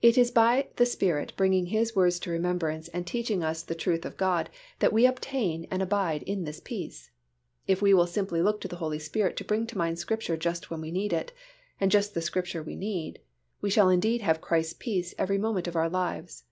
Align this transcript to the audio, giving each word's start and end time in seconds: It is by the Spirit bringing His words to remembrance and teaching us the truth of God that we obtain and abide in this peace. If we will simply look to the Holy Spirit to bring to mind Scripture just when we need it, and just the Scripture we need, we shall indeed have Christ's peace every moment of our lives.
It 0.00 0.18
is 0.18 0.32
by 0.32 0.70
the 0.74 0.84
Spirit 0.84 1.34
bringing 1.36 1.66
His 1.66 1.94
words 1.94 2.18
to 2.18 2.32
remembrance 2.32 2.88
and 2.88 3.06
teaching 3.06 3.44
us 3.44 3.62
the 3.62 3.76
truth 3.76 4.04
of 4.04 4.16
God 4.16 4.50
that 4.80 4.92
we 4.92 5.06
obtain 5.06 5.68
and 5.70 5.80
abide 5.80 6.24
in 6.24 6.42
this 6.42 6.58
peace. 6.58 7.12
If 7.68 7.80
we 7.80 7.94
will 7.94 8.08
simply 8.08 8.42
look 8.42 8.60
to 8.62 8.66
the 8.66 8.74
Holy 8.82 8.98
Spirit 8.98 9.36
to 9.36 9.44
bring 9.44 9.68
to 9.68 9.78
mind 9.78 10.00
Scripture 10.00 10.36
just 10.36 10.68
when 10.68 10.80
we 10.80 10.90
need 10.90 11.12
it, 11.12 11.30
and 11.78 11.92
just 11.92 12.12
the 12.12 12.20
Scripture 12.22 12.60
we 12.60 12.74
need, 12.74 13.20
we 13.60 13.70
shall 13.70 13.88
indeed 13.88 14.20
have 14.22 14.40
Christ's 14.40 14.74
peace 14.76 15.14
every 15.16 15.38
moment 15.38 15.68
of 15.68 15.76
our 15.76 15.88
lives. 15.88 16.42